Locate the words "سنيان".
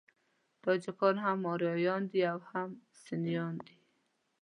3.03-3.55